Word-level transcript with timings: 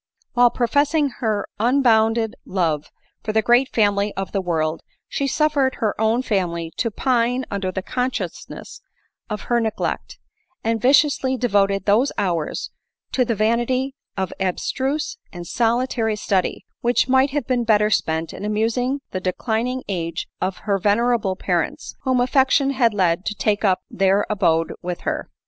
While 0.33 0.49
professing 0.49 1.09
her 1.19 1.45
unbounded 1.59 2.35
love 2.43 2.89
for 3.23 3.33
the 3.33 3.43
great 3.43 3.69
family 3.71 4.15
of 4.15 4.31
the 4.31 4.41
world, 4.41 4.81
she 5.07 5.27
suffered 5.27 5.75
her 5.75 5.93
own 6.01 6.23
family 6.23 6.71
to 6.77 6.89
pine 6.89 7.45
under 7.51 7.71
the 7.71 7.83
consciousness 7.83 8.81
of 9.29 9.41
her 9.41 9.59
neglect; 9.61 10.17
and 10.63 10.81
viciously 10.81 11.37
devoted 11.37 11.85
those 11.85 12.11
hours 12.17 12.71
to 13.11 13.23
the 13.23 13.35
vanity 13.35 13.93
of 14.17 14.33
abstruse 14.39 15.17
and 15.31 15.45
solitary 15.45 16.15
study, 16.15 16.65
which 16.79 17.07
might 17.07 17.29
have 17.29 17.45
been 17.45 17.63
better 17.63 17.91
spent 17.91 18.33
in 18.33 18.43
amusing 18.43 19.01
the 19.11 19.21
declining 19.21 19.83
age 19.87 20.27
onher 20.41 20.81
ven 20.81 20.97
erable 20.97 21.37
parents, 21.37 21.93
whom 22.05 22.19
affection 22.19 22.71
had 22.71 22.95
led 22.95 23.23
to 23.23 23.35
take 23.35 23.63
up 23.63 23.81
their 23.87 24.25
abode 24.31 24.73
with. 24.81 25.01
her. 25.01 25.29